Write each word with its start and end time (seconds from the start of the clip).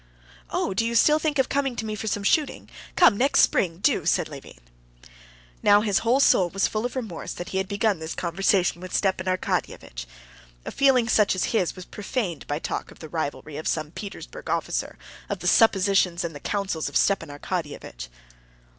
"Oh, 0.49 0.73
do 0.73 0.83
you 0.83 0.95
still 0.95 1.19
think 1.19 1.37
of 1.37 1.47
coming 1.47 1.75
to 1.75 1.85
me 1.85 1.93
for 1.93 2.07
some 2.07 2.23
shooting? 2.23 2.67
Come 2.95 3.17
next 3.19 3.41
spring, 3.41 3.77
do," 3.77 4.07
said 4.07 4.27
Levin. 4.29 4.57
Now 5.61 5.81
his 5.81 5.99
whole 5.99 6.19
soul 6.19 6.49
was 6.49 6.67
full 6.67 6.87
of 6.87 6.95
remorse 6.95 7.33
that 7.33 7.49
he 7.49 7.59
had 7.59 7.67
begun 7.67 7.99
this 7.99 8.15
conversation 8.15 8.81
with 8.81 8.95
Stepan 8.95 9.27
Arkadyevitch. 9.27 10.07
A 10.65 10.71
feeling 10.71 11.07
such 11.07 11.35
as 11.35 11.43
his 11.53 11.75
was 11.75 11.85
profaned 11.85 12.47
by 12.47 12.57
talk 12.57 12.89
of 12.89 12.97
the 12.97 13.09
rivalry 13.09 13.57
of 13.57 13.67
some 13.67 13.91
Petersburg 13.91 14.49
officer, 14.49 14.97
of 15.29 15.37
the 15.37 15.45
suppositions 15.45 16.23
and 16.23 16.33
the 16.33 16.39
counsels 16.39 16.89
of 16.89 16.97
Stepan 16.97 17.29
Arkadyevitch. 17.29 18.07